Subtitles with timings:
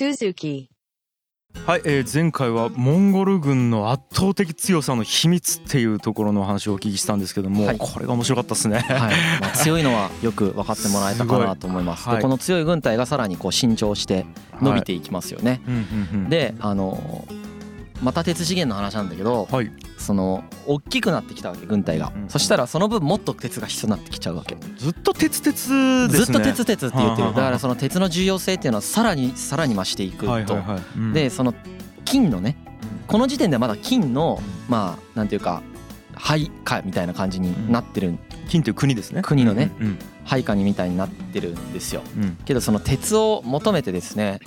[0.00, 0.68] Suzuki.
[1.66, 8.78] はい、えー前回はモンゴル軍の圧倒的強さの秘密っていうところのお話をお聞きしたんですけども、はいこれが面白かったですね。
[8.78, 12.04] はい、まあ、 強いのはよく分かってもらえたかなと思います。
[12.04, 14.24] すごいはいでこの強い軍隊がさらにこう伸長して
[14.62, 15.60] 伸びていきますよね。
[15.68, 15.80] うんうん
[16.22, 17.28] うん、であの
[18.02, 26.08] また鉄資源の話なんだけどはい、その大きくなってきたわけ軍隊が、うんそしたらその分もっと鉄が必要になってきちゃうわけ、ずっと鉄鉄ですね。
[26.08, 27.28] ずっと鉄鉄って言ってる。
[27.28, 30.58] だからその鉄の重要性っていうのはさらにさらに増していくと、
[31.12, 31.54] でその
[32.04, 32.56] 金のね
[33.06, 35.62] この時点ではまだ金のまあなんていうか
[36.14, 38.16] 配下みたいな感じになってる。
[38.48, 39.22] 金という国ですね。
[39.22, 42.02] 国のねうん配下にみたいになってるんですよ。
[42.16, 42.36] うんうん。
[42.44, 44.38] けどその鉄を求めてですね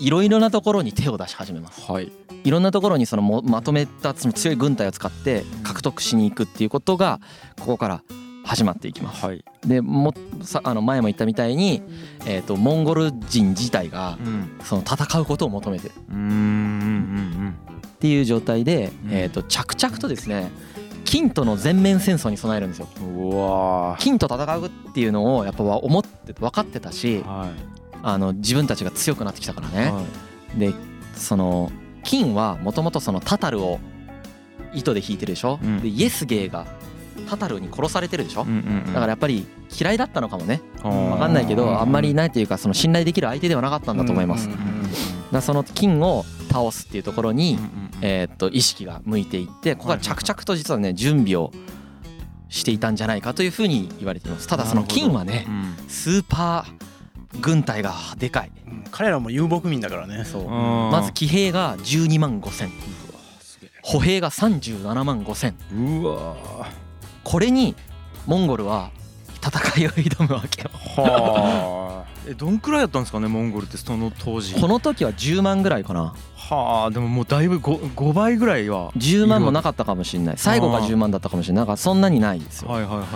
[0.00, 2.10] いろいろなところに手を出し始めますはい。
[2.44, 7.20] いろんなところにそのもまとめたその強い軍隊を使って獲得しに行くっていうことが
[7.58, 8.02] ここから
[8.44, 9.24] 始まっていきます。
[9.24, 9.42] はい。
[9.66, 11.82] でもさあの前も言ったみたいに、
[12.26, 15.94] えー、とモンゴル人自体がうんその戦うことを求めてるっ
[17.98, 20.50] ていう状態で、うんえー、と着々とですね
[21.04, 22.88] 金との全面戦争に備えるんですよ。
[23.98, 27.26] 金と戦うっていうのをやっぱ思って分かってたしー。
[27.26, 27.73] はい。
[28.04, 29.90] あの自分たちが強くなってきたからね。
[29.90, 30.02] は
[30.56, 30.58] い。
[30.58, 30.74] で
[31.14, 33.80] その金はもともとそのタタルを
[34.72, 35.80] 糸で引いてるでしょ、うん。
[35.80, 36.66] でイエスゲーが
[37.28, 38.92] タタルに殺されてるでしょ、うんうんうん。
[38.92, 39.46] だからやっぱり
[39.76, 40.60] 嫌いだったのかもね。
[40.82, 44.74] 分かんないけどあんまりなんていうかその信頼できる相手ではなかったんだと思います、うんうんうん
[45.34, 47.58] らその金を倒すっていうところに
[48.00, 51.52] えーっと意識が向いていってここから着々と実はね準備を
[52.48, 54.46] していたんじゃないかというふうに言われています。
[54.46, 55.88] ただその金はねうん。
[55.88, 56.93] スーパー
[57.40, 58.52] 軍隊がでかい。
[58.66, 60.24] うん彼らも遊牧民だからね。
[60.24, 60.48] そう。
[60.48, 62.70] まず騎兵が12万5千。
[63.40, 65.54] すげえ歩兵が37万5千。
[65.72, 66.36] うわ。
[67.24, 67.74] これに
[68.26, 68.90] モンゴルは
[69.44, 70.70] 戦いを挑むわけよ。
[70.72, 72.14] ーはあ。
[72.26, 74.54] えどんくらいだったんですかねモンゴルってその当時。
[74.54, 76.14] この時は10万ぐらいかな。
[76.36, 78.92] はあでももうだいぶ 5, 5倍ぐらいは。
[78.96, 80.34] 10万もなかったかもしれない。
[80.38, 81.66] 最後があー10万だったかもしれない。
[81.66, 82.70] なんかそんなにないですよ。
[82.70, 83.06] はいはいはい。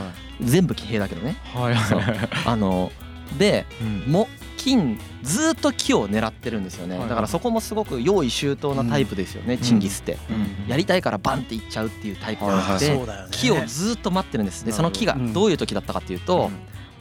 [0.44, 1.36] 全部騎兵だけどね。
[1.54, 2.28] はいはいはい。
[2.44, 2.90] あの
[3.36, 4.12] でうん。
[4.12, 6.98] も金ずっと木を狙ってるんですよね。
[6.98, 10.18] だからそこもすごく用意周到なタイプですよねチンギスって。
[10.30, 10.68] うん。
[10.68, 14.64] やりたいからバンっていっちゃうっていうタイプなくはいてそうだよね木をずっと待ってるんです。
[14.64, 15.32] でその木がうん。
[15.32, 16.50] どういう時だったかっていうと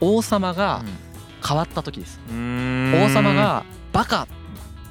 [0.00, 0.82] 王様が
[1.46, 2.20] 変わった時です。
[2.30, 2.92] うん。
[3.04, 4.28] 王様がバカ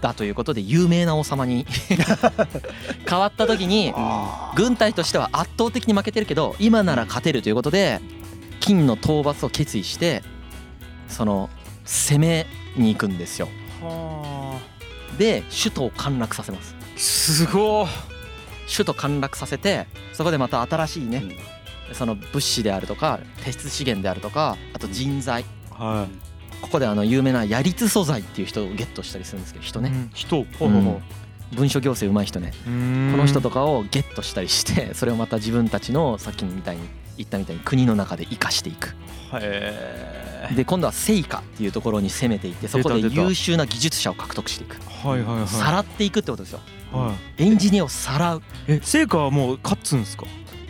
[0.01, 1.65] だということで有名な王様に
[3.09, 7.99] 変わった時にあ軍隊としては圧倒的に負けてるけど今なら勝てるということで
[8.59, 10.23] 金の討伐を決意して
[11.07, 11.49] その
[11.85, 12.45] 攻め
[12.75, 13.49] に行くんですよ。
[13.81, 14.59] は
[15.17, 16.75] で首都を陥落させます。
[16.79, 17.87] あすごい
[18.71, 21.23] 首都陥落させてそこでまた新しいね
[21.93, 25.45] その物資であるとか鉄資源であるとかあと人材。
[25.71, 26.07] は
[26.61, 30.09] ここであの有名なヤリツ素材っていう人をゲットしたりするんですけど人いね、うん。
[30.13, 30.35] 人。
[30.35, 31.01] ほうほうほ
[31.53, 31.55] う。
[31.55, 32.51] 文書行政うまい人ね。
[32.51, 36.81] ここの人とかをゲットしたりしてそれをまた自分たちのさっきみたいに
[37.15, 38.89] 言ったみたいに国の中で生かしていく。
[38.89, 38.93] へ
[39.33, 44.77] えで今度は聖火っていうところに攻めていってそこで優秀な技術者を獲得していく。
[45.07, 45.47] はいはいはい。
[45.47, 46.59] さらっていくってことですよ。
[46.91, 47.43] はい。
[47.43, 48.41] エンジニアをさらう。
[48.67, 50.25] え成果はもう勝つんですか？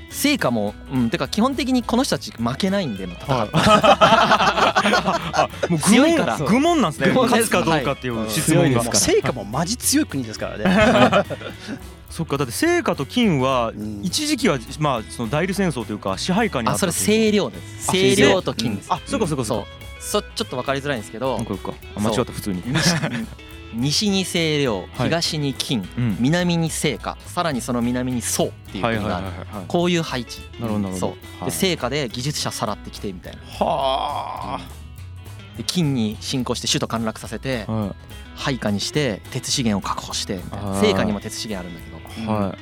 [0.09, 3.45] 聖火もうんてか基本的にこの人たち負けないんでまた。
[3.45, 6.37] 戦う あもう強いから。
[6.37, 7.13] 愚問なんですね。
[7.13, 8.81] 勝つかどうかっていううん質問が。
[8.83, 10.65] もう成果もマジ強い国ですからね
[12.09, 14.01] そっかだって成果と金はうん。
[14.03, 17.89] 一時期はまあその代理戦争というか支配下にあったあそれ清涼です。
[17.89, 18.75] あ清涼と金。
[18.77, 19.65] ですあそうかそうかそうそう。
[19.99, 21.37] そちょっと分かりづらいんですけど。
[21.37, 22.63] 間違った普通に。
[22.65, 22.95] 西
[23.75, 24.87] 西に清涼はい。
[25.09, 26.17] 東に金うん。
[26.19, 29.27] 南に聖火さらにその南に宋っていうはいはい国がある。
[29.27, 30.39] はいはいはいこういう配置。
[30.59, 30.99] なるほどなるほど。
[30.99, 31.09] そう。
[31.41, 31.51] はい。
[31.51, 33.39] で聖火で技術者さらってきてみたいな。
[33.65, 34.59] は
[35.57, 37.95] で金に侵攻して首都陥落させてあは
[38.35, 40.57] 配下にして鉄資源を確保してみた
[40.87, 41.03] いな。
[41.03, 41.96] にも鉄資源あるんだけど。
[41.96, 42.55] いは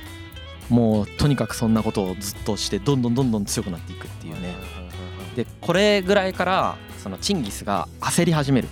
[0.70, 0.74] い。
[0.74, 4.56] もうとにかくそんなことをずっとしてどんどんどんどん強くなっていくっていうね。
[5.36, 8.68] でこれぐらいからそのチンギスが焦り始める。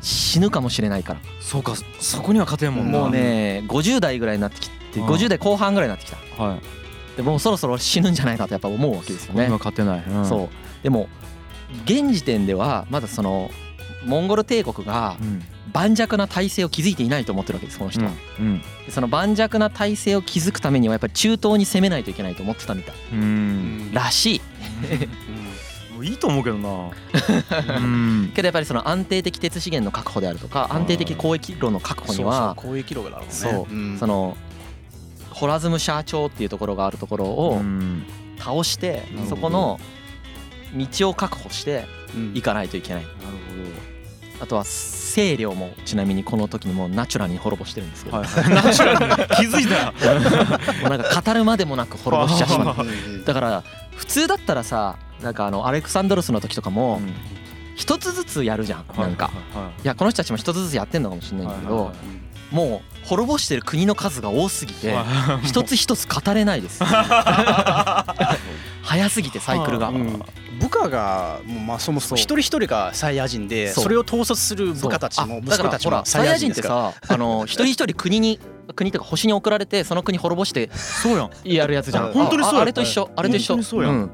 [0.00, 1.20] 死ぬかもしれないから。
[1.40, 2.98] そうかそこには勝てんもんな。
[2.98, 5.06] もうね50代ぐらいになってきてうん。
[5.06, 6.42] 50代後半ぐらいになってきた。
[6.42, 6.60] はい。
[7.16, 10.48] でもうそろそろ死ぬんじゃないかとやっぱ思うわけですよね今勝てないうんそう
[10.82, 11.08] でも
[11.84, 13.50] 現時点ではまだその
[14.04, 15.42] モンゴル帝国がうん。
[15.72, 18.60] 盤石な体制を築いていないと思ってるわけですこの人は、うん。
[18.86, 23.90] でその盤石な体制を築くためにはやっぱり中東に攻めないといけないと思ってたみたいうん。
[23.92, 24.40] らしい。
[25.94, 26.90] もういいと思うけどな。
[27.78, 28.32] うん。
[28.34, 33.32] けどやっぱりその安定的鉄資源の確保であるとか安定的交易路の確保には交易路があるもんね。
[33.32, 33.74] そう。
[33.74, 33.98] うん。
[33.98, 34.36] その
[35.30, 38.04] ホラズムシャー町っていうところがあるところをうん。
[38.38, 39.80] 倒してそこの
[40.76, 42.32] 道を確保してうん。
[42.36, 43.02] いかないといけない。
[43.02, 43.14] なる
[44.40, 48.50] あとは清涼もちなみにこの時にもうナチュラルに滅ぼしてるんですけど、はいはい。
[48.64, 49.28] ナチュラルに。
[49.36, 49.92] 気づいたら
[50.82, 53.62] もうなんか語るまでもなく滅ぼしちゃしただから
[53.96, 57.00] 普通だったらさなんかあのアレクサンドロスの時とかも
[57.76, 58.84] 一つずつやるじゃん。
[58.96, 59.30] なんか。
[59.84, 61.92] いやこの人たちも一つずつやってんのかもしれないけど
[62.50, 64.94] もう滅ぼしてる国の数が多すぎて
[65.42, 66.82] 一つ一つ語れないです。
[68.82, 69.90] 早すぎてサイクルが
[70.74, 78.38] 下がもうまあそもそも一人一人がサイヤ人でそれを統率する部下たちもあだから息子たちほらサイヤもサイヤ人ってさあの 一人一人国に
[78.74, 81.30] 国とか星に送られてその国滅ぼしてそうやん。
[81.44, 82.12] やるやつじゃん。
[82.12, 83.10] 本当にそうやああれと一緒。
[83.14, 83.54] あれと一緒。
[83.54, 83.94] 本当にそうやん。
[83.94, 84.10] ん。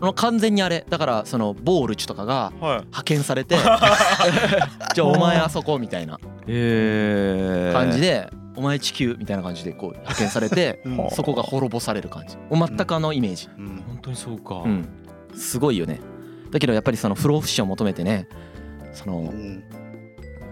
[0.00, 0.86] あの完全にあれ。
[0.88, 2.78] だからそのボールチュとかがはい。
[2.80, 3.56] 派遣されて
[4.94, 6.18] じゃあお前あそこみたいな。
[6.46, 7.78] えー。
[7.78, 11.10] 感じでお前地球みたいな感じでこう派遣されて うん。
[11.10, 12.36] そこが滅ぼされる感じ。
[12.50, 13.48] 全くあのイメージ。
[13.58, 13.82] うん。
[13.86, 14.62] 本当にそうか。
[14.64, 14.88] うん
[15.34, 16.00] すごいよね。
[16.50, 18.28] だけどやっぱりその不老不死を求めてね
[18.92, 19.64] そのうん。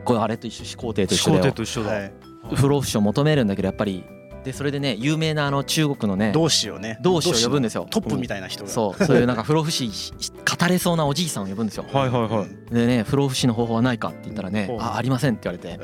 [0.05, 1.43] これあれと一緒始皇帝と一緒だよ。
[1.45, 1.91] 帝と一緒だ。
[1.93, 2.13] はい。
[2.55, 4.05] 不老不死を求めるんだけどやっぱり
[4.45, 6.99] でそれでね有名なあの中国のね同志をね。
[7.03, 7.87] 同志を呼ぶんですよ。
[7.91, 8.71] トップみたいな人が。
[8.71, 9.05] そう。
[9.05, 11.85] そういうなんか不老不死し語れそうなおじいさんを呼ぶんですよ。
[11.93, 12.31] はいはいはい。
[12.41, 14.75] うんでね不老不死の方法はないかって言ったらねう。
[14.75, 15.79] んあありませんって言われて。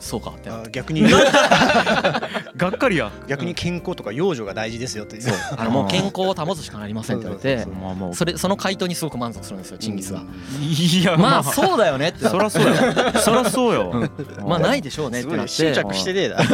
[0.00, 1.02] そうかって逆に
[2.56, 3.12] がっかりや。
[3.28, 5.20] 逆に健康とか養生が大事ですよって。
[5.20, 5.34] そう。
[5.56, 7.66] あのもう健康を保つしかなりませんって言われて。
[8.14, 12.28] それその回答にすごく満足するんですよチンギスがいやまあそうだよねって。
[12.28, 12.74] そりゃそうよ。
[13.20, 14.10] そりゃそうよ。
[14.46, 15.48] まあないでしょうねってなって。
[15.48, 16.46] 執着してねえだうん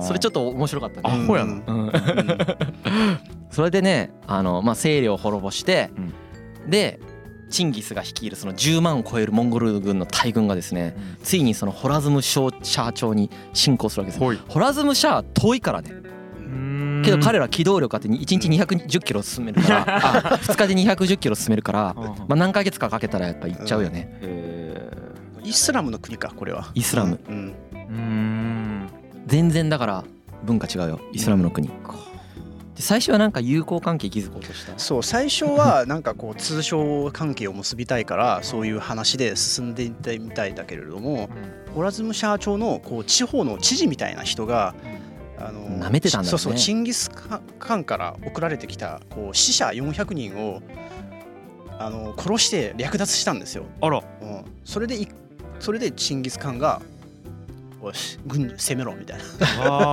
[0.00, 1.02] それちょっと面白かったね。
[1.04, 1.52] アホやな。
[1.52, 1.86] うん。
[1.86, 1.92] うん。
[3.50, 5.90] それでねあのまあ清涼を滅ぼして
[6.66, 7.00] で
[7.50, 15.92] チンギスが率いるその10万を超えるモンゴル軍の大軍がですねついにそのホラズムシャー町に侵攻するわけですホラズムシャー遠いからね。
[17.04, 21.94] けど彼ら機動力あって1日210キロ進めるからあ2日で210キロ進めるから
[22.26, 24.08] まあ何ヶ月かかけたらやっぱ行っちゃうよね。
[24.20, 24.90] へ
[25.44, 26.68] イスラムの国かこれは。
[26.74, 27.18] イスラム。
[27.28, 27.54] うんーうん
[29.28, 30.04] 全然だから
[30.42, 31.00] 文化違うよ。
[31.12, 31.68] イスラムの国。
[31.68, 31.74] で
[32.78, 34.78] 最初はなんか友好関係築こうとした？
[34.78, 41.28] そう最初はなんかこう通商関係を結びたいからそういう話で進んでいったみたいだけれども
[41.74, 44.74] ホラズムシャー町のこう地方の知事みたいな人が
[45.38, 46.30] あの舐めてたんだね。
[46.30, 50.62] そうそうチンギス・カンから送られてきたこう死者400人を
[51.80, 53.64] あの殺して略奪したんですよ。
[53.80, 53.98] あら。
[54.22, 55.08] うん、それでい
[55.60, 56.80] それでチンギス・カンが
[57.88, 59.24] 「よし軍攻めろ」みたいな。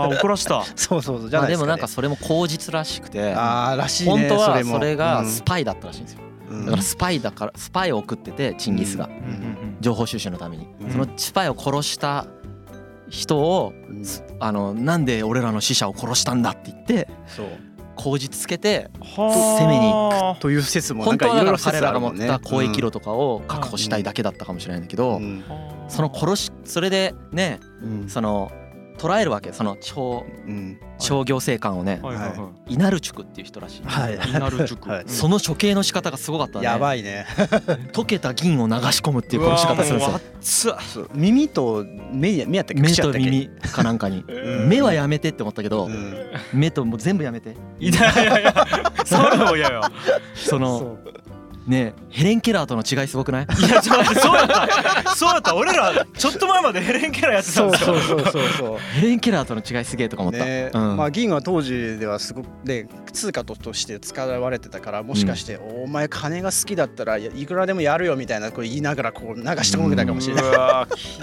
[0.04, 0.64] あー怒らした。
[0.76, 3.34] そうそうそうじゃまあでないですか、ね、もなんかそれも口実らしくて。
[3.34, 4.74] あーらしいね本当はも。
[4.74, 5.30] それがうん。
[5.30, 6.20] スパイだったらしいんですよ。
[6.52, 6.66] うん。
[6.66, 9.06] だからスパイだからスパイを送っててチンギスが。
[9.06, 9.78] うん。
[9.82, 10.68] 情報収集のために。
[10.82, 10.92] うん。
[10.92, 12.28] そのスパイを殺した
[13.10, 14.04] 人をうん。
[14.40, 17.48] あのなんで俺らの死者を殺したんだって言ってそう。
[17.96, 20.40] 口実つけては攻めに行く。
[20.40, 25.44] という説もな本んかいろいろ彼らが持った交易路とかを確保したいだけだったかもしれないんだけどうん
[25.88, 28.10] その殺しそれでねうん。
[28.10, 28.52] その
[28.98, 29.52] 捕らえるわけ。
[29.52, 30.80] その超うん。
[30.98, 32.00] 商業生官をね。
[32.02, 32.16] はい。
[32.16, 33.84] はいはイナルチュクっていう人らしい。
[33.84, 34.14] はい。
[34.14, 35.04] いイナルチュクはい。
[35.08, 36.66] その処刑の仕方がすごかったね。
[36.66, 37.26] やばいね。
[37.92, 40.06] 溶けた銀を流し込むっていう殺し方するんで
[40.42, 40.68] す
[41.00, 41.08] よ。
[41.14, 42.82] 耳と目や目やったっけ？
[42.82, 44.24] 目と耳かなんかに。
[44.26, 44.70] うん。
[44.70, 46.16] 目はやめてって思ったけどうん。
[46.54, 47.56] 目ともう全部やめて。
[47.80, 48.66] いやいやいや。
[49.06, 49.82] 触るのも嫌よ。
[50.34, 50.98] その
[51.68, 53.46] ねヘレン・ケラーとの違いすごくない？
[53.46, 55.16] いやちょっとそうやった。
[55.16, 55.56] そうやった。
[55.56, 58.00] 俺らちょっと前までヘレン・ケラーやってたんですよ。
[58.00, 58.78] そうそうそうそうそう。
[58.78, 60.98] ヘレン・ケラーとの違いすげえとか思った、ねうん。
[60.98, 70.46] まあ銀は当時ではすごくね通貨ととして使われてたからもしかして、お前金が好きだったらいくらでもやるよみたいなこう言いながらこう流して込んでたかもしれない。
[70.46, 71.20] うわーき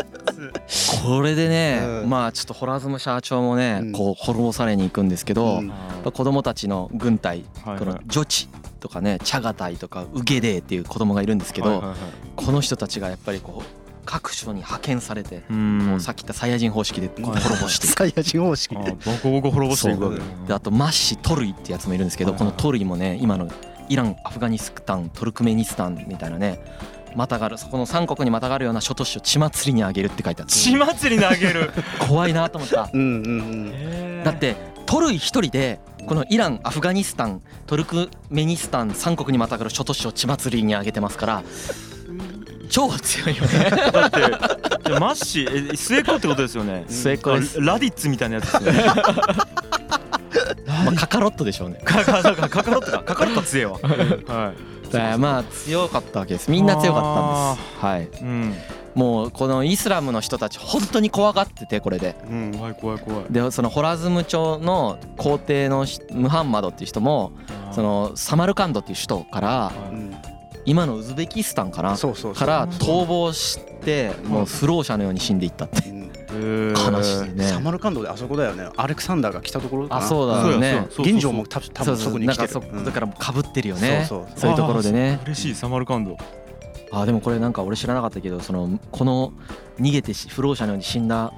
[1.04, 2.10] これでね、うん。
[2.10, 3.92] まあちょっとホラズム社長もね、うん。
[3.92, 5.72] こう滅ぼされに行くんですけど、うん
[6.10, 7.78] 子供たちの軍隊、はいはい。
[7.78, 8.48] この女地
[8.80, 11.98] とかねチャガタイとかウゲデーっていう子供がいるんですけど、はいはいはい。
[12.34, 15.78] この人たちがやっぱりこう各所に派遣されて、うん。
[15.78, 17.92] もうさっき言ったサイヤ人方式で滅ぼしていく。
[17.94, 20.04] サイヤ人方式あーボコボコ滅ぼしていく。
[20.04, 20.54] わけそうで。
[20.54, 23.48] あとマッシトルイってやつもいるんですけど、このトルイもね今の
[23.88, 26.58] イランアフガニスタントルクメニスタンみたいなね
[27.14, 30.54] またがるそこの3国にまたがるような諸都市を血祭りにあげるって書いてあって。
[30.54, 31.70] 血祭りにあげる。
[32.08, 32.90] 怖いなと思った。
[32.92, 34.24] うんうんうん。
[34.24, 34.56] だって
[34.86, 41.42] トルイ一人でこのイランアフガニスタントルクメニスタン3国にまたがる諸都市を血祭りにあげてますから
[42.68, 43.70] 超強いよね。
[43.92, 44.18] だって
[44.86, 46.84] じゃあマッシーえ末っ子ってことですよね。
[46.88, 47.58] 末っ子です。
[47.58, 48.84] あラディッツみたいなやつですよね。
[50.86, 51.80] まあカカロットでしょうね。
[51.84, 53.78] カカカカカロットかカカロット強えわ
[54.36, 58.54] はいまあ強かったわけですみんな強かったんですはいうん
[58.94, 62.14] もうこのイスラムの人たち本当に怖がっててこれで。
[62.28, 63.24] うん怖い怖い怖い。
[63.30, 67.32] でそのホラズム朝の皇帝のしムハンマドっていう人も
[67.72, 69.72] そのサマルカンドっていう首都から
[70.64, 71.96] 今のウズベキスタンかな？
[71.96, 72.46] そうそうそう。
[72.46, 75.88] から逃亡しってもう不老者のように死んでいったって。
[75.88, 76.72] うん。
[76.72, 77.44] 悲しいね。
[77.46, 78.68] サマルカンドであそこだよね。
[78.76, 82.84] アレクサンダーが来たところあそうだよね現状も多分多分そこに来てる。
[82.84, 84.06] だからかぶってるよね。
[84.08, 84.40] そうそう。
[84.40, 85.18] そういうところでね。
[85.24, 86.16] 嬉しいサマルカンド
[86.92, 89.32] あでもこれなんか俺知らなかったけどそのこの
[89.80, 91.32] 逃げてし不老者のように死んだ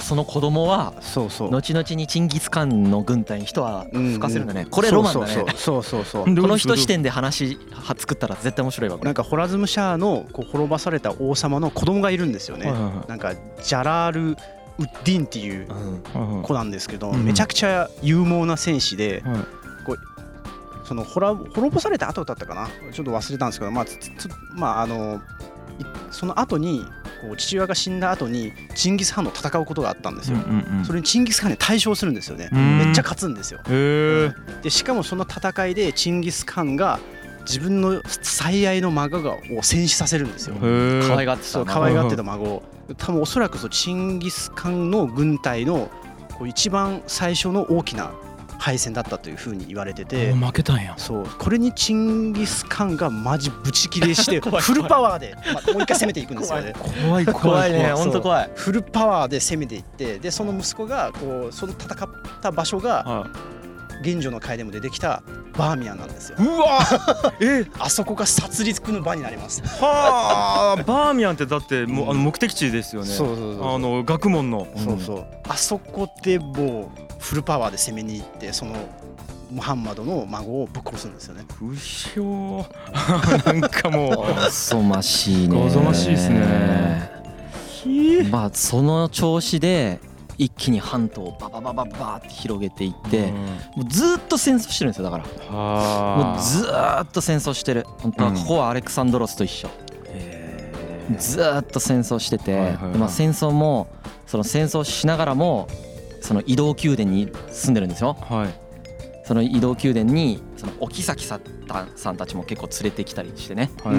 [0.00, 1.50] その子供はそうそう。
[1.50, 5.26] 後々にチンギス・カンの軍隊に人は吹かせるんだね、うんこれロマンだね。
[5.34, 6.24] そうそうそうそうそう。
[6.36, 9.06] この人視点で話は作ったら絶対面白いわこれ。
[9.06, 14.36] なんかホラズムシャーのこう滅ばされた王様の子供がいるんですよね、はいはいはいなんかジャラール・ウッ
[15.04, 15.66] ディンっていう
[16.42, 19.36] 子なんですけど、うんめちゃくちゃ勇猛な戦士で、はい
[20.88, 22.66] その滅滅ぼされた後だったかな？
[22.92, 23.86] ちょっと忘れたんですけどまあ
[24.54, 25.20] まああの
[25.78, 26.82] いその後に
[27.20, 30.84] こう父親が死んだ後にチンギス・ハンの戦うことがあったんですよ、うんうんうん。
[30.86, 32.78] それにチンギス・ハンに対勝するんですよね、うん。
[32.78, 33.60] めっちゃ勝つんですよ。
[34.62, 37.00] でしかもその戦いでチンギス・カンが
[37.40, 40.56] 自分の最愛の孫がを戦死させるんですよ。
[41.06, 42.62] 可愛がってた可愛がってた孫を。
[42.96, 45.90] 多分おそらくそうチンギス・カンの軍隊の
[46.38, 48.12] こう一番最初の大きな
[48.58, 50.94] 敗戦だったというふうに言われてて負けたんや。
[50.96, 51.26] そう。
[51.38, 56.74] これにチンギス・カンがマジブチ切れして フルパワーで、まあ、もう一回攻めていくんですよね。
[57.06, 57.72] 怖い怖い。
[57.72, 57.92] ね。
[57.94, 58.50] 本当怖い。
[58.54, 62.08] フルパワーで攻めていってでその息子がこうその戦っ
[62.42, 63.26] た場所がは
[64.02, 65.22] 現女の会でも出てきた
[65.56, 66.38] バーミヤンなんですよ。
[66.38, 66.44] い。
[66.44, 66.78] うわ
[67.40, 67.66] え？
[67.78, 69.62] あそこが殺戮の場になります。
[69.62, 70.82] はあ。
[70.86, 73.08] バーミヤンってだってもうあの目的地ですよね。
[73.08, 74.66] そうそうそうあの学問の。
[74.76, 75.26] そうそう。
[75.48, 78.74] あそこでもうフルパワーで攻めに行ってその
[79.50, 81.44] ムハンマドの孫をぶっ殺すんですよね。
[81.58, 82.66] 不祥
[83.46, 84.12] なんかもう。
[84.46, 85.56] おぞましいね。
[85.56, 87.10] おぞましいですね。
[88.30, 90.00] まあその調子で
[90.36, 93.32] 一気に半島をバババババって広げていって
[93.74, 95.24] もうずーっと戦争してるんですよだから。
[95.50, 97.86] もはうずーっと戦争してる。
[97.98, 98.36] 本当はうん。
[98.36, 99.68] ここはアレクサンドロスと一緒。
[101.18, 102.92] ずーっと戦争してて、はいはいはい。
[102.92, 103.88] でまあ、戦争も
[104.26, 105.66] その戦争しながらも
[106.20, 108.16] その移動宮殿に住んでるんですよ。
[108.20, 108.68] はい。
[109.24, 111.18] その移動宮殿にそのお妃さん
[111.96, 113.70] さんたちも結構連れてきたりしてね。
[113.82, 113.90] そ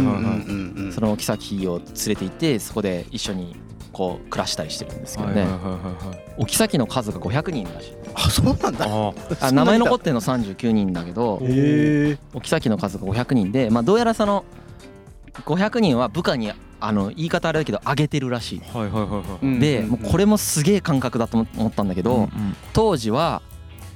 [1.02, 3.56] のお妃を連れて行ってそこで一緒に
[3.94, 5.42] こう暮らしたりしてるんですけどね。
[5.42, 5.72] はいはいはい
[6.08, 7.94] はいお妃の数が500人らしい。
[8.16, 8.86] あそうなんだ。
[8.88, 12.18] ああ名前残ってるの39人だけどへえ。
[12.34, 14.46] お妃の数が500人でまあどうやらその
[15.34, 18.62] 500人は部下にあの言い方あれだけど上げてるらしい。
[18.74, 19.08] はいはいは
[19.42, 19.60] いはい。
[19.60, 22.30] でもうこれもすげえ感覚だと思ったんだけど、うんうん
[22.74, 23.42] 当時は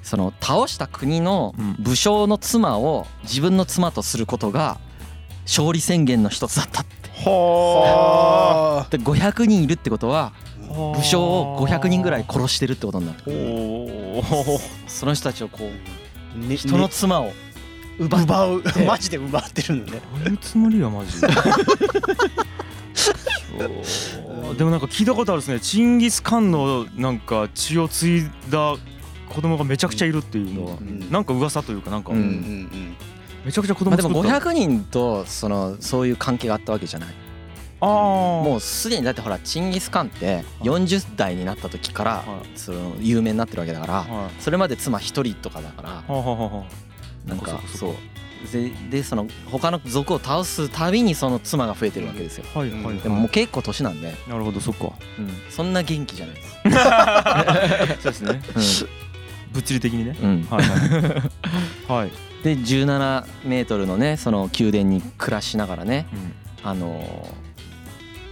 [0.01, 1.75] その倒した国のうん。
[1.79, 4.77] 武将の妻を自分の妻とすることが
[5.45, 7.09] 勝利宣言の一つだったって。
[7.25, 10.33] はで500人いるってことは
[10.69, 10.97] はあ。
[10.97, 13.19] 武将を500人ぐらい殺してるってことになる。
[13.27, 14.23] おお
[14.87, 17.31] その人たちをこう人の妻を
[17.99, 18.63] 奪っ奪う。
[18.85, 20.01] マジで奪ってるのね。
[20.25, 21.27] どういうつもりやマジで
[24.57, 25.59] でもなんか聞いたことあるですね。
[25.59, 28.75] チンギス・カンのなんか血を継いだ
[29.29, 30.77] 子供がめちゃくちゃいるっていうのは。
[30.79, 31.11] うん。
[31.11, 32.11] なんか噂というかなんか。
[32.11, 32.95] ううんんうん。
[33.45, 34.49] めちゃくちゃ子まあでも供作った。
[34.49, 37.09] 500人とそのそういう関係があったわけじゃない。
[37.81, 42.57] ああもうすでにだってほらチンギス・カンって40代になった時からはい。
[42.57, 44.41] その有名になってるわけだからはい。
[44.41, 46.03] それまで妻一人とかだから
[47.25, 47.59] なんか。
[47.75, 47.95] そう
[48.51, 52.45] ででその他の族を倒すたびにその妻が増えてるわけですよ。
[52.55, 52.97] あはいはいはい。
[52.97, 54.91] でももう結構年なんで、なるほどそっか。
[55.49, 58.41] そんな元気じゃないです、 そうですね。
[59.53, 60.17] 物理的にね。
[60.21, 60.29] うん。
[60.29, 61.07] うんはいは
[61.97, 62.01] い。
[62.01, 62.11] はい。
[62.43, 66.15] で17メートルのねその宮殿に暮らしながらねう
[66.65, 66.69] ん。
[66.69, 67.29] あの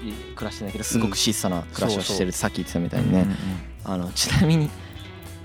[0.04, 3.26] ーい暮らしてんだけどすごく質素な暮らしをしてるってさっき言ってたみたいにね。
[3.84, 4.70] あのちなみに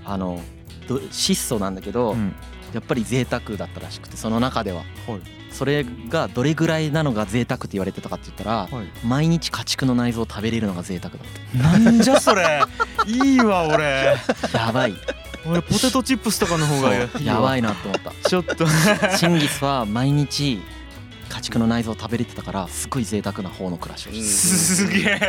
[0.03, 0.41] あの
[0.87, 2.35] ど質素なんだけど、うんうん
[2.77, 4.83] やっぱり贅沢だったらしくてその中では。
[5.07, 5.21] はい。
[5.51, 8.87] それがどれぐらいなのが贅沢って言われてたかって言ったらはい。
[9.05, 11.19] 毎日家畜の内臓を食べれるのが贅沢だ
[11.79, 12.61] っなんじゃそれ。
[13.07, 14.15] いいわ俺。
[14.51, 14.93] たやばい。
[15.49, 18.29] 俺ポテトチップスとかの方がいいやばいいなって思った。
[18.29, 18.65] ちょっと。
[19.17, 20.61] チンギスは毎日
[21.29, 25.19] 家畜の内臓を食べれてたからすごい贅沢な方の暮らしをしてすげえ。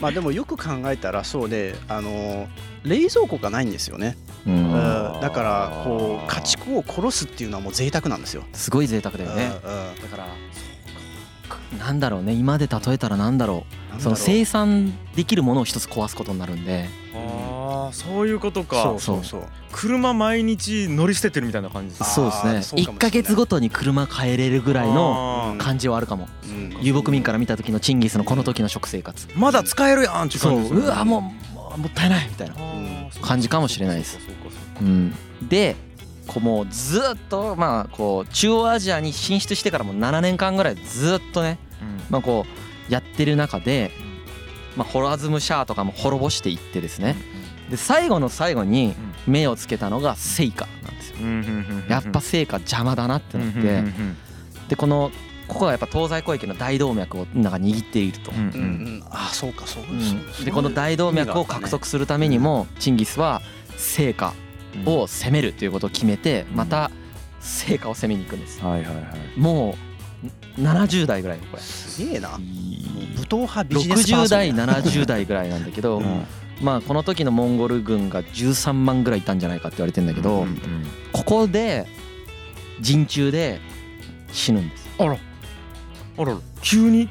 [0.00, 2.48] まあでもよく考えたらそうであの
[2.88, 4.16] 冷蔵庫がないんですよね。
[4.46, 4.70] ううん。
[4.70, 8.44] んだからこう家畜を殺すっていうのはもう贅沢なんですよ。
[8.52, 9.52] すごい贅沢だよね。
[9.64, 10.02] うんうん。
[10.02, 10.26] だから
[11.78, 12.32] なんだろうね。
[12.32, 13.72] 今で例えたらなんだろう。
[13.72, 14.16] そのなんだろう。
[14.16, 16.88] 生産できるものを一つ壊すことになるんで。
[17.14, 18.82] ああそういうことか。
[18.82, 19.42] そうそうそう。
[19.72, 21.98] 車毎日乗り捨ててるみたいな感じ。
[21.98, 22.52] ですそうですね。
[22.52, 22.94] そうかもしれない。
[22.94, 26.28] 1ヶ月ごとに車変えれるぐらいの感じはあるかも。
[26.44, 26.76] うん。
[26.80, 29.28] 遊牧民から見た時のチンギスのこの時の食生活。
[29.36, 30.80] まだ使えるやんっていうそ感じですね。
[30.80, 30.84] う。
[30.84, 31.47] うわもう
[31.78, 32.54] もったいないみたいな
[33.22, 34.12] 感じかもしれないです。
[34.12, 34.18] そ
[34.80, 35.14] うん。
[35.48, 35.76] で
[36.26, 41.58] こうもうずっとまあこう中央アジアに進出してからも7年間ぐらいずっとね
[42.10, 42.44] まあこ
[42.88, 43.90] うやってる中で、
[44.76, 47.16] まあ、ホラズムシャーとかも滅ぼしていってですね。
[47.70, 48.94] で最後の最後に
[49.26, 51.18] 目をつけたのがセイカなんですよ。
[51.88, 53.84] やっぱセイカ邪魔だなってなって。
[54.68, 55.10] でこの
[55.48, 63.42] ここがやっぱ東西交易の大動脈をなんか握っていると、うんうん、あそうかそう、うん、でこの大動脈を獲得するためにもチンギスは
[63.76, 64.34] 聖火
[64.84, 66.90] を攻めるということを決めてまた
[67.40, 69.88] 聖火を攻めに行くんです、はいはいはい、もう
[70.60, 72.38] 70代ぐらいこれすげえな。
[73.16, 76.24] 武闘派ビジネス60代70代ぐらいなんだけど、うん。
[76.60, 80.44] まあこの時のモンゴル軍が13万ぐらいいたんじゃないかって言われてんだけど、
[81.12, 81.86] ここで
[82.80, 83.60] 陣中で
[84.32, 84.88] 死ぬんです。
[84.98, 85.16] あら
[86.18, 87.08] あら急に？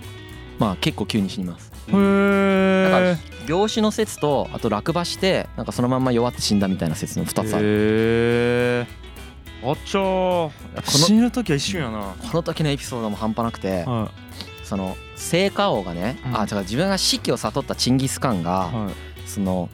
[0.59, 1.71] まあ結構急に死にます。
[1.87, 7.65] へえ病死の説とあと落馬してなんかそのまんま弱って死んだみたいな説の2つある。
[7.65, 8.87] へえ
[9.63, 10.51] あっちゃー。
[10.83, 12.13] 死ぬ時は一瞬やな。
[12.19, 14.11] この時のエピソードも半端なくて、は
[14.63, 16.35] その聖火王がね、うん。
[16.35, 18.93] あだから自分が死期を悟ったチンギス・カンが、いはい。
[19.27, 19.69] その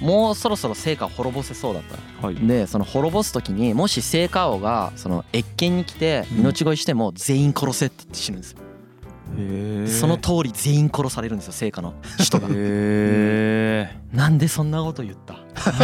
[0.00, 1.82] もうそろそろ聖火を滅ぼせそうだっ
[2.20, 2.26] た。
[2.26, 2.36] はい。
[2.36, 6.40] でその滅ぼす時にもし聖火王がその謁見に来てうん。
[6.40, 8.58] 命乞いしても全員殺せって言って死ぬんですよ、
[9.38, 12.48] へえその通り全員殺されるんですよ聖火の人が。
[12.48, 12.54] な
[14.28, 15.34] んでそんなこと言った？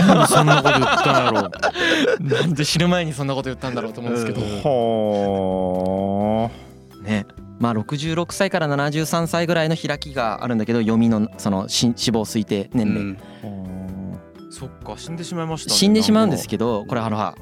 [0.03, 1.51] なんでそんなこと言ったんやろ
[2.41, 4.41] なんで死ぬ前にそんなこと言ったんだろうと思うんですけど。
[4.41, 6.51] は
[7.03, 7.27] ね。
[7.59, 13.17] まあ66歳から73歳ぐらいの開きがあるんだけど読みのその死死亡推定年齢、うん。
[13.45, 13.47] あ
[14.59, 17.35] そっか死んでしまいましたね死んでしまうんですどけどこれあの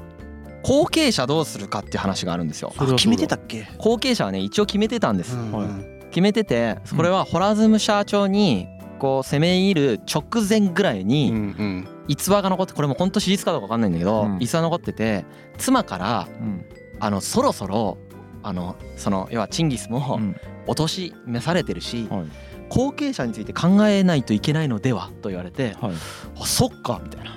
[0.63, 2.73] 後継者どうするかっていう話があるんですよ。
[2.97, 3.67] 決めてたっけ？
[3.77, 5.67] 後継者はね一応決めてたんです、うんはい
[6.11, 8.67] 決めててこれはホラズムシャー町に
[8.99, 11.87] こう攻め入る直前ぐらいうんにうん。
[12.07, 14.37] 逸話が残ってこれも本当史実かどうか分かんないんだけどうん。
[14.39, 15.25] 逸話残ってて
[15.57, 16.65] 妻からうん。
[16.99, 17.97] あのそろそろ
[18.43, 20.35] あのその要はチンギスもうん。
[20.67, 22.25] お年召されてるしはい
[22.69, 25.91] 後継者について考えないといけないのではと言われてはい。
[26.39, 27.31] あそっかみたいな。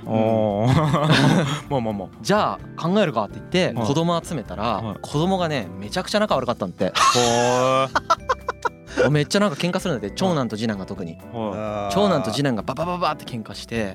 [1.69, 2.09] まあまあまあ。
[2.23, 3.87] じゃあ考えるかって言ってはい。
[3.87, 4.85] 子供集めたはい。
[4.95, 6.93] ら子供がねめちゃくちゃ仲悪かったんだって。
[6.95, 7.89] は
[9.11, 10.17] めっちゃなんか喧嘩するんだって。
[10.17, 11.19] 長男と次男が特に。
[11.33, 13.95] 長男と次男がババババって喧嘩して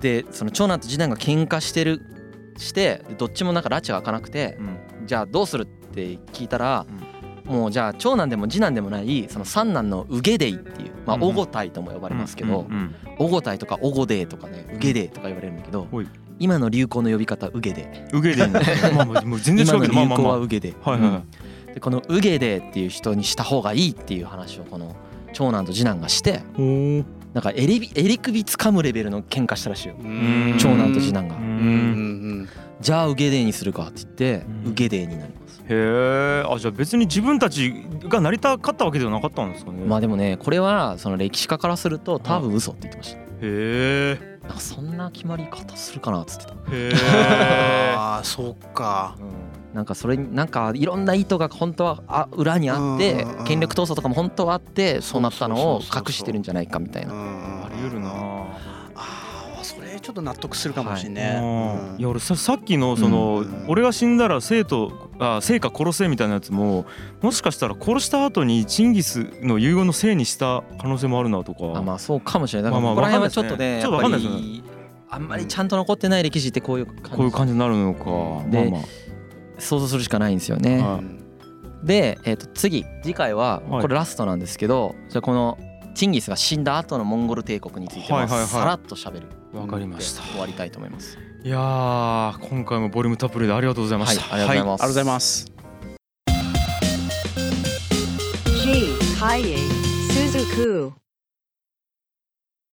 [0.00, 2.00] でその長男と次男が喧嘩してる
[2.56, 4.58] してでどっちもなんか拉致が開かなくて
[5.06, 6.86] じゃあどうするって聞いたら
[7.50, 12.66] もうじゃあ長男でも次男でもないその三男のウゲデイっていうまあうんオゴタイとも呼ばれますけど
[13.18, 15.88] オゴタイとかオゴデイとかねウゲデイとか言われるんだけど
[16.38, 17.84] 今の流行の呼び方ウゲデイ。
[18.12, 18.60] うん受けてんの
[18.94, 20.32] まあまあもう全然違今の流うけどまあまあ行まあ。
[20.32, 20.74] はウゲデイ。
[21.74, 24.96] でこのウゲデっていう人にした方がいいっていう話をこの
[25.32, 26.42] 長男と次男がして
[27.34, 29.94] なんか襟び襟首掴むレベルの喧嘩したらしいよ。
[30.02, 30.56] うん。
[30.58, 31.36] 長男と次男が。
[32.80, 34.70] じゃあウゲデーにするかって言ってうん。
[34.72, 35.39] ウゲデーになります
[35.70, 37.72] へえあじゃあ別に自分たち
[38.08, 39.84] がなりたかったわけではなかったんですかね。
[39.84, 43.18] まあでもねこれはその歴史家からすると多分嘘って言ってました。
[43.20, 46.52] へえなんかそんな決まり方するかなっつってた。
[46.52, 46.92] へえ
[47.96, 49.16] ああそっか。
[49.72, 53.44] なんかそれになんかいろんな意図が本当はあ裏にあってうんうんうん。
[53.44, 57.12] 権力闘争とかも本当はあってそうなったのを隠してるんじゃないかみたいな。
[57.12, 58.10] あり得るな
[60.10, 61.24] ちょっと納得するかもしれあない。
[61.36, 63.64] ーいや俺ささっきのその、うん。
[63.68, 66.84] 俺が死んだら生徒あ生家殺せみたいなやつも
[67.22, 71.78] もしかしたら殺した後にチンギスの遺言のせいにした可能性もあるなとか。
[71.78, 72.72] あまあそうかもしれない。
[72.72, 74.40] だからまあここらまあ辺はちょっとねわやっぱかんないですね。
[74.40, 74.64] り
[75.10, 78.48] あんまりちゃんと残ってない歴史ってこういう感じこういう感じになるのか。
[78.50, 78.86] でまあま
[79.58, 80.80] 想像するしかないんですよね。
[80.80, 81.00] は
[81.84, 83.82] で、えー、と次次回ははい。
[83.82, 85.58] これラストなんですけど、じゃあこの
[85.94, 88.40] チンギスが死んだ後のモンゴル帝国についてはいはいはい。
[88.40, 89.26] はさらっと喋る。
[89.28, 91.18] あわかりました、終わりたいと思います。
[91.42, 95.60] いやー今回もボリュームたっぷりでありがとうございました、はいありがとうございますありがとうございます。